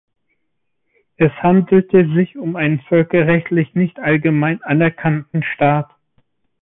Es 1.17 1.31
handelte 1.43 2.07
sich 2.15 2.35
um 2.35 2.55
einen 2.55 2.79
völkerrechtlich 2.89 3.75
nicht 3.75 3.99
allgemein 3.99 4.59
anerkannten 4.63 5.43
Staat. 5.43 5.91